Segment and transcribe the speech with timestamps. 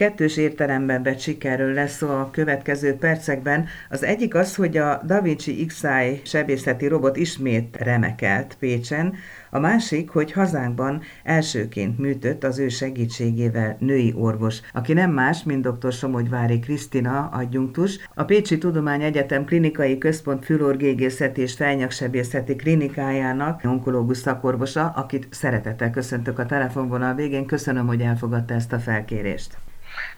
[0.00, 3.66] Kettős értelemben vett sikerről lesz szó a következő percekben.
[3.90, 9.14] Az egyik az, hogy a Da Vinci XI sebészeti robot ismét remekelt Pécsen,
[9.50, 15.68] a másik, hogy hazánkban elsőként műtött az ő segítségével női orvos, aki nem más, mint
[15.68, 15.92] dr.
[15.92, 25.26] Somogyvári Krisztina adjunktus, a Pécsi Tudományegyetem Klinikai Központ fülorgégészeti és fejnyaksebészeti klinikájának onkológus szakorvosa, akit
[25.30, 27.46] szeretettel köszöntök a telefonvonal végén.
[27.46, 29.56] Köszönöm, hogy elfogadta ezt a felkérést.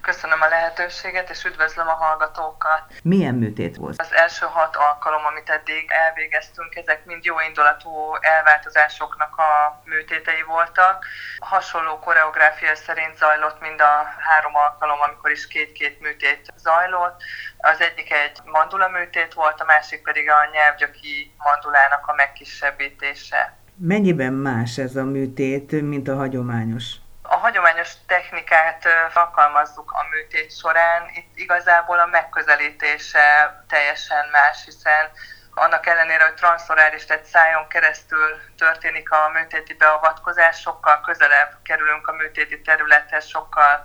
[0.01, 2.83] Köszönöm a lehetőséget, és üdvözlöm a hallgatókat.
[3.03, 4.01] Milyen műtét volt?
[4.01, 7.91] Az első hat alkalom, amit eddig elvégeztünk, ezek mind jó indulatú
[8.21, 11.07] elváltozásoknak a műtétei voltak.
[11.39, 13.95] Hasonló koreográfia szerint zajlott mind a
[14.29, 17.23] három alkalom, amikor is két-két műtét zajlott.
[17.59, 23.57] Az egyik egy mandula műtét volt, a másik pedig a nyelvgyöki mandulának a megkisebbítése.
[23.77, 27.02] Mennyiben más ez a műtét, mint a hagyományos?
[27.33, 31.11] A hagyományos technikát alkalmazzuk a műtét során.
[31.15, 33.27] Itt igazából a megközelítése
[33.69, 35.11] teljesen más, hiszen
[35.55, 42.13] annak ellenére, hogy transzorális, tehát szájon keresztül történik a műtéti beavatkozás, sokkal közelebb kerülünk a
[42.13, 43.85] műtéti területhez, sokkal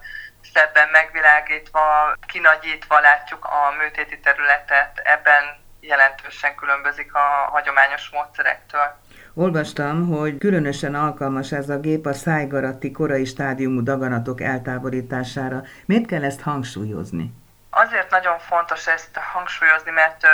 [0.54, 5.02] szebben megvilágítva, kinagyítva látjuk a műtéti területet.
[5.04, 8.96] Ebben jelentősen különbözik a hagyományos módszerektől.
[9.40, 15.62] Olvastam, hogy különösen alkalmas ez a gép a szájgaratti korai stádiumú daganatok eltávolítására.
[15.86, 17.32] Miért kell ezt hangsúlyozni?
[17.70, 20.28] Azért nagyon fontos ezt hangsúlyozni, mert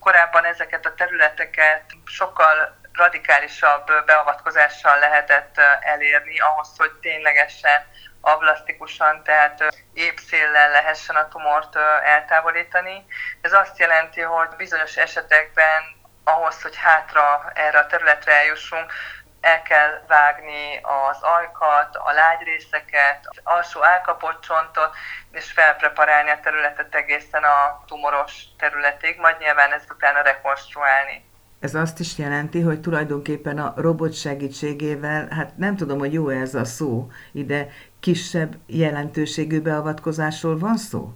[0.00, 7.80] korábban ezeket a területeket sokkal radikálisabb beavatkozással lehetett elérni ahhoz, hogy ténylegesen
[8.20, 13.04] ablasztikusan, tehát épp széllel lehessen a tumort eltávolítani.
[13.40, 18.92] Ez azt jelenti, hogy bizonyos esetekben ahhoz, hogy hátra erre a területre eljussunk,
[19.40, 24.90] el kell vágni az ajkat, a lágyrészeket, az alsó elkapott csontot,
[25.30, 31.24] és felpreparálni a területet egészen a tumoros területig, majd nyilván ezt utána rekonstruálni.
[31.60, 36.54] Ez azt is jelenti, hogy tulajdonképpen a robot segítségével, hát nem tudom, hogy jó ez
[36.54, 37.68] a szó, ide
[38.00, 41.12] kisebb jelentőségű beavatkozásról van szó?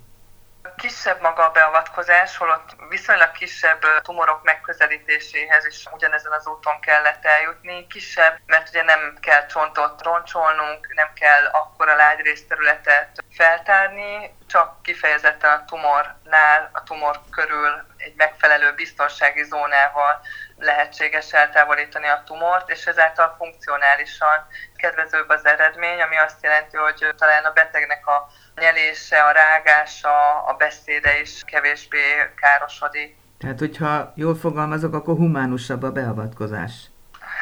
[0.76, 7.87] Kisebb maga a beavatkozás, holott viszonylag kisebb tumorok megközelítéséhez is ugyanezen az úton kellett eljutni.
[7.87, 15.65] Kisebb, mert ugye nem kell csontot roncsolnunk, nem kell akkora lágyrészterületet feltárni, csak kifejezetten a
[15.65, 20.20] tumornál, a tumor körül egy megfelelő biztonsági zónával
[20.59, 27.44] lehetséges eltávolítani a tumort, és ezáltal funkcionálisan kedvezőbb az eredmény, ami azt jelenti, hogy talán
[27.44, 28.28] a betegnek a
[28.60, 31.98] nyelése, a rágása, a beszéde is kevésbé
[32.40, 33.16] károsodik.
[33.38, 36.72] Tehát, hogyha jól fogalmazok, akkor humánusabb a beavatkozás.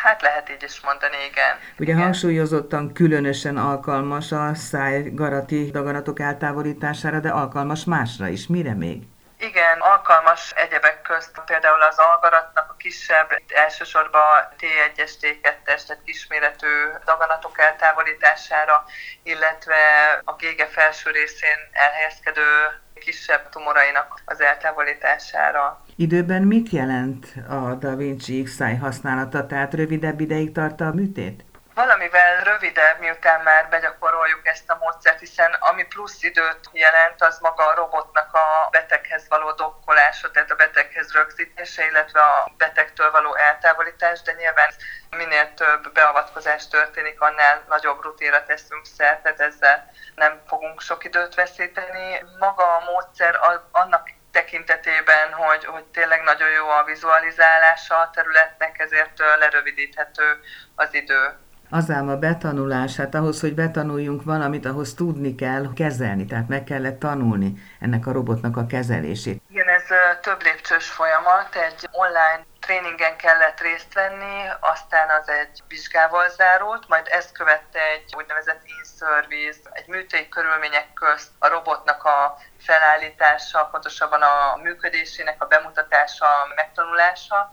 [0.02, 1.56] Hát lehet így is mondani, igen.
[1.78, 2.02] Ugye igen.
[2.02, 8.46] hangsúlyozottan különösen alkalmas a szájgarati daganatok eltávolítására, de alkalmas másra is.
[8.46, 9.02] Mire még?
[9.48, 14.28] Igen, alkalmas egyebek közt például az algaratnak a kisebb, elsősorban
[14.58, 16.72] T1-es, T2-es, tehát kisméretű
[17.04, 18.84] daganatok eltávolítására,
[19.22, 19.76] illetve
[20.24, 22.48] a gége felső részén elhelyezkedő
[22.94, 25.80] kisebb tumorainak az eltávolítására.
[25.96, 31.44] Időben mit jelent a Da Vinci X-i használata, tehát rövidebb ideig tart a műtét?
[31.74, 37.66] valamivel rövidebb, miután már begyakoroljuk ezt a módszert, hiszen ami plusz időt jelent, az maga
[37.66, 38.63] a robotnak a
[39.04, 44.70] beteghez való dokkolása, tehát a beteghez rögzítése, illetve a betegtől való eltávolítás, de nyilván
[45.10, 51.34] minél több beavatkozás történik, annál nagyobb rutéra teszünk szert, tehát ezzel nem fogunk sok időt
[51.34, 52.24] veszíteni.
[52.38, 53.38] Maga a módszer
[53.70, 60.40] annak tekintetében, hogy, hogy tényleg nagyon jó a vizualizálása a területnek, ezért lerövidíthető
[60.74, 61.38] az idő
[61.74, 66.64] az ám a betanulás, hát ahhoz, hogy betanuljunk valamit, ahhoz tudni kell kezelni, tehát meg
[66.64, 69.42] kellett tanulni ennek a robotnak a kezelését.
[69.50, 69.82] Igen, ez
[70.20, 77.06] több lépcsős folyamat, egy online tréningen kellett részt venni, aztán az egy vizsgával zárult, majd
[77.10, 84.56] ezt követte egy úgynevezett in-service, egy műtői körülmények közt a robotnak a felállítása, pontosabban a
[84.62, 87.50] működésének a bemutatása, megtanulása,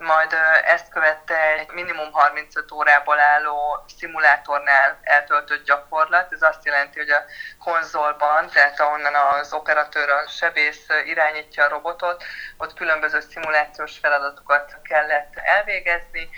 [0.00, 6.32] majd ezt követte egy minimum 35 órából álló szimulátornál eltöltött gyakorlat.
[6.32, 7.24] Ez azt jelenti, hogy a
[7.58, 12.24] konzolban, tehát ahonnan az operatőr, a sebész irányítja a robotot,
[12.56, 16.30] ott különböző szimulációs feladatokat kellett elvégezni,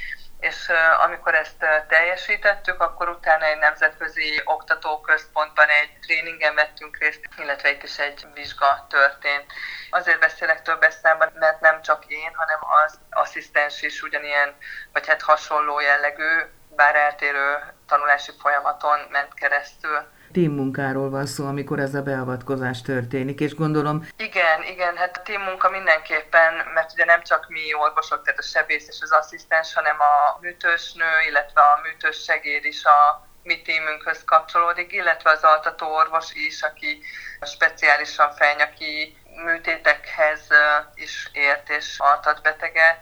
[0.43, 0.73] és
[1.05, 7.99] amikor ezt teljesítettük, akkor utána egy nemzetközi oktatóközpontban egy tréningen vettünk részt, illetve itt is
[7.99, 9.53] egy vizsga történt.
[9.91, 14.56] Azért beszélek több számban, mert nem csak én, hanem az asszisztens is ugyanilyen,
[14.93, 20.06] vagy hát hasonló jellegű, bár eltérő tanulási folyamaton ment keresztül.
[20.37, 24.06] Munkáról van szó, amikor ez a beavatkozás történik, és gondolom...
[24.17, 28.88] Igen, igen, hát a munka mindenképpen, mert ugye nem csak mi orvosok, tehát a sebész
[28.88, 34.93] és az asszisztens, hanem a műtősnő, illetve a műtős segéd is a mi tímünkhöz kapcsolódik,
[34.93, 37.02] illetve az altató orvos is, aki
[37.46, 40.49] speciálisan fejnyaki műtétekhez
[40.94, 42.99] is ért és altat beteget.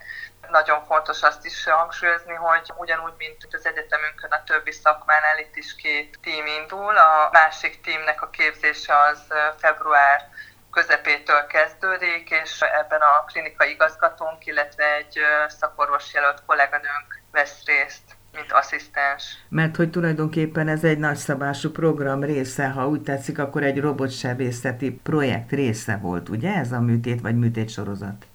[0.51, 5.75] Nagyon fontos azt is hangsúlyozni, hogy ugyanúgy, mint az egyetemünkön a többi szakmánál itt is
[5.77, 6.97] két tím indul.
[6.97, 9.23] A másik tímnek a képzése az
[9.59, 10.29] február
[10.71, 15.19] közepétől kezdődik, és ebben a klinikai igazgatónk, illetve egy
[15.49, 19.23] szakorvos jelölt kolléganőnk vesz részt mint asszisztens.
[19.49, 25.51] Mert hogy tulajdonképpen ez egy nagyszabású program része, ha úgy tetszik, akkor egy robotsebészeti projekt
[25.51, 28.27] része volt, ugye ez a műtét vagy műtét sorozat?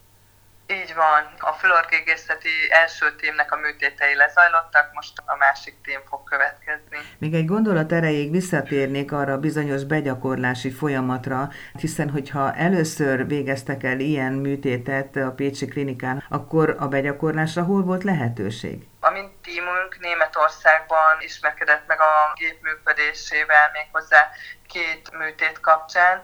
[0.67, 1.34] Így van.
[1.47, 6.97] A fülorgégészeti első tímnek a műtétei lezajlottak, most a másik tím fog következni.
[7.17, 11.49] Még egy gondolat erejéig visszatérnék arra a bizonyos begyakorlási folyamatra,
[11.79, 18.03] hiszen hogyha először végeztek el ilyen műtétet a Pécsi klinikán, akkor a begyakorlásra hol volt
[18.03, 18.87] lehetőség?
[18.99, 24.29] A mi tímünk Németországban ismerkedett meg a gép működésével méghozzá
[24.67, 26.23] két műtét kapcsán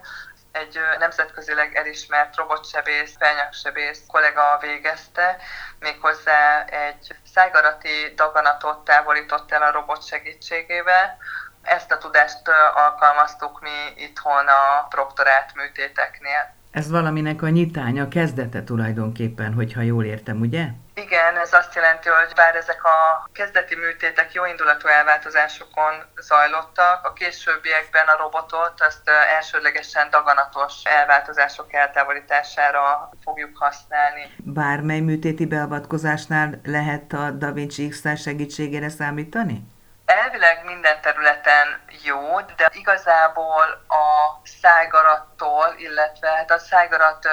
[0.52, 5.38] egy nemzetközileg elismert robotsebész, felnyaksebész kollega végezte,
[5.80, 11.18] méghozzá egy szájgarati daganatot távolított el a robot segítségével.
[11.62, 12.42] Ezt a tudást
[12.74, 16.54] alkalmaztuk mi itthon a proktorát műtéteknél.
[16.72, 20.68] Ez valaminek a nyitánya, kezdete tulajdonképpen, hogyha jól értem, ugye?
[20.94, 27.14] Igen, ez azt jelenti, hogy bár ezek a kezdeti műtétek jó indulatú elváltozásokon zajlottak, a
[27.14, 34.36] későbbiekben a robotot azt elsődlegesen daganatos elváltozások eltávolítására fogjuk használni.
[34.38, 39.64] Bármely műtéti beavatkozásnál lehet a Da Vinci x segítségére számítani?
[40.06, 47.28] Elvileg minden területen jó, de igazából a szájgarattól, illetve hát a szájgarat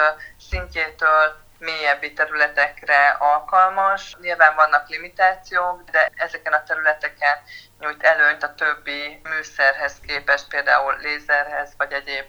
[0.51, 4.17] szintjétől mélyebbi területekre alkalmas.
[4.21, 7.37] Nyilván vannak limitációk, de ezeken a területeken
[7.81, 12.27] nyújt előnyt a többi műszerhez képest, például lézerhez vagy egyéb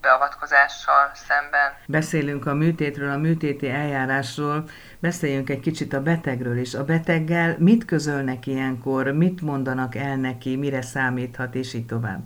[0.00, 1.72] beavatkozással szemben.
[1.86, 4.64] Beszélünk a műtétről, a műtéti eljárásról,
[4.98, 6.74] beszéljünk egy kicsit a betegről is.
[6.74, 12.20] A beteggel mit közölnek ilyenkor, mit mondanak el neki, mire számíthat, és így tovább?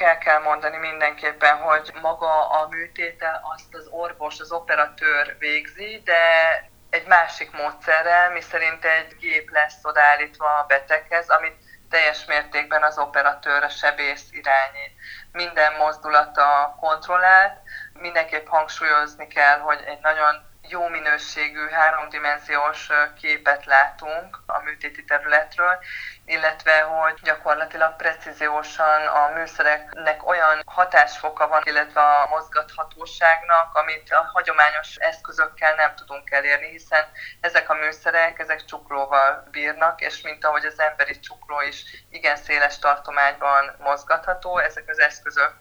[0.00, 6.02] Betegnek el kell mondani mindenképpen, hogy maga a műtétel azt az orvos, az operatőr végzi,
[6.04, 6.22] de
[6.90, 11.56] egy másik módszerrel, miszerint egy gép lesz odaállítva a beteghez, amit
[11.90, 14.94] teljes mértékben az operatőr, a sebész irányít.
[15.32, 17.58] Minden mozdulata kontrollált,
[17.92, 22.88] mindenképp hangsúlyozni kell, hogy egy nagyon jó minőségű háromdimenziós
[23.20, 25.78] képet látunk a műtéti területről,
[26.24, 34.96] illetve hogy gyakorlatilag precíziósan a műszereknek olyan hatásfoka van, illetve a mozgathatóságnak, amit a hagyományos
[34.96, 37.04] eszközökkel nem tudunk elérni, hiszen
[37.40, 42.78] ezek a műszerek, ezek csuklóval bírnak, és mint ahogy az emberi csukló is igen széles
[42.78, 45.54] tartományban mozgatható, ezek az eszközök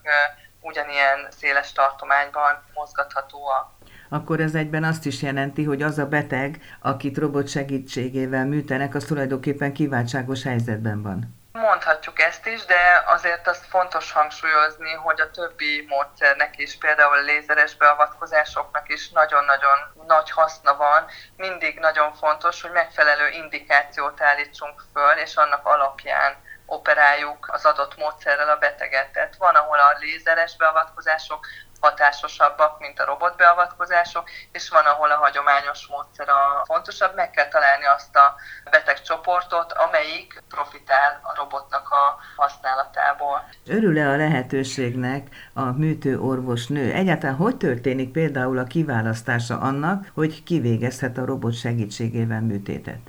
[0.62, 3.79] ugyanilyen széles tartományban mozgathatóak
[4.10, 9.04] akkor ez egyben azt is jelenti, hogy az a beteg, akit robot segítségével műtenek, az
[9.04, 11.38] tulajdonképpen kiváltságos helyzetben van.
[11.52, 17.22] Mondhatjuk ezt is, de azért azt fontos hangsúlyozni, hogy a többi módszernek is, például a
[17.22, 21.06] lézeres beavatkozásoknak is nagyon-nagyon nagy haszna van.
[21.38, 26.33] Mindig nagyon fontos, hogy megfelelő indikációt állítsunk föl, és annak alapján
[26.66, 29.12] operáljuk az adott módszerrel a beteget.
[29.12, 31.45] Tehát van, ahol a lézeres beavatkozások
[31.80, 37.16] hatásosabbak, mint a robotbeavatkozások, és van, ahol a hagyományos módszer a fontosabb.
[37.16, 38.36] Meg kell találni azt a
[38.71, 43.50] betegcsoportot, amelyik profitál a robotnak a használatából.
[43.68, 46.94] Örül-e a lehetőségnek a műtő orvos nő?
[46.94, 53.00] Egyáltalán hogy történik például a kiválasztása annak, hogy kivégezhet a robot segítségével műtétet?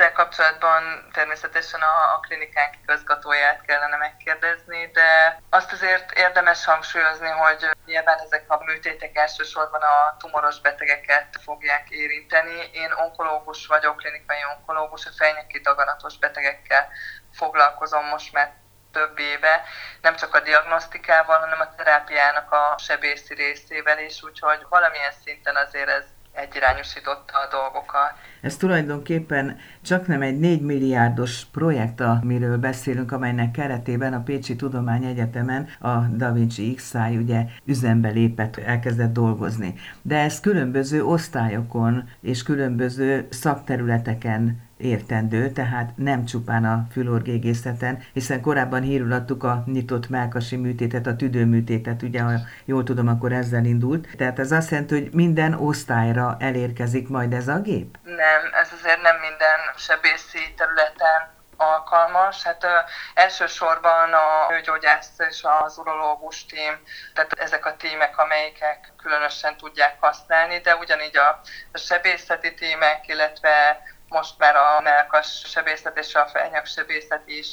[0.00, 7.70] Ezzel kapcsolatban természetesen a, a klinikánk igazgatóját kellene megkérdezni, de azt azért érdemes hangsúlyozni, hogy
[7.86, 12.70] nyilván ezek a műtétek elsősorban a tumoros betegeket fogják érinteni.
[12.72, 16.88] Én onkológus vagyok, klinikai onkológus, a fejnyeki daganatos betegekkel
[17.32, 18.52] foglalkozom most már
[18.92, 19.62] több éve,
[20.00, 25.88] nem csak a diagnosztikával, hanem a terápiának a sebészi részével is, úgyhogy valamilyen szinten azért
[25.88, 28.12] ez egyirányosította a dolgokat.
[28.40, 35.68] Ez tulajdonképpen csak nem egy 4 milliárdos projekt, amiről beszélünk, amelynek keretében a Pécsi Tudományegyetemen
[35.78, 39.74] a Da Vinci x ugye üzembe lépett, elkezdett dolgozni.
[40.02, 48.82] De ez különböző osztályokon és különböző szakterületeken értendő, tehát nem csupán a fülorgégészeten, hiszen korábban
[48.82, 52.32] hírul adtuk a nyitott melkasi műtétet, a tüdőműtétet, ugye, ha
[52.64, 54.08] jól tudom, akkor ezzel indult.
[54.16, 57.98] Tehát ez azt jelenti, hogy minden osztályra elérkezik majd ez a gép?
[58.04, 62.42] Nem, ez azért nem minden sebészi területen alkalmas.
[62.42, 62.78] Hát ö,
[63.14, 66.78] elsősorban a nőgyógyász és az urológus tím,
[67.14, 71.40] tehát ezek a tímek, amelyikek különösen tudják használni, de ugyanígy a
[71.74, 77.46] sebészeti tímek, illetve most már a melkas sebészet és a felnyak sebészet is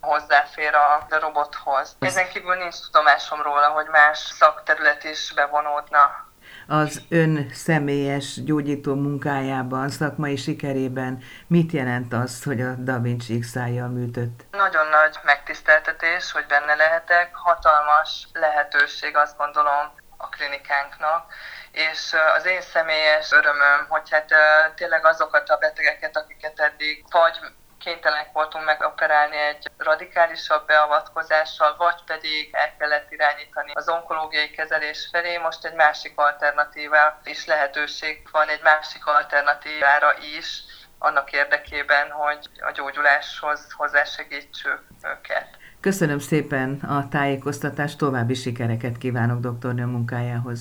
[0.00, 1.96] hozzáfér a robothoz.
[1.98, 6.28] Ezen kívül nincs tudomásom róla, hogy más szakterület is bevonódna
[6.70, 13.54] az ön személyes gyógyító munkájában, szakmai sikerében mit jelent az, hogy a Da Vinci x
[13.88, 14.44] műtött?
[14.50, 21.32] Nagyon nagy megtiszteltetés, hogy benne lehetek, hatalmas lehetőség azt gondolom a klinikánknak,
[21.72, 24.34] és az én személyes örömöm, hogy hát
[24.74, 27.38] tényleg azokat a betegeket, akiket eddig vagy
[27.78, 35.38] kénytelenek voltunk megoperálni egy radikálisabb beavatkozással, vagy pedig el kellett irányítani az onkológiai kezelés felé.
[35.38, 40.62] Most egy másik alternatíva is lehetőség van, egy másik alternatívára is,
[40.98, 45.48] annak érdekében, hogy a gyógyuláshoz hozzásegítsük őket.
[45.80, 50.60] Köszönöm szépen a tájékoztatást, további sikereket kívánok doktornő munkájához.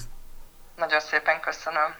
[0.79, 1.95] Nagyon szépen köszönöm.